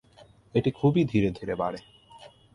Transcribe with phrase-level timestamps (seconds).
[0.55, 1.79] এটি খুবই ধীরে ধীরে বাড়ে।